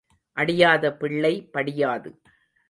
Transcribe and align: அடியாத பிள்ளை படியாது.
அடியாத 0.37 0.93
பிள்ளை 0.93 1.33
படியாது. 1.51 2.21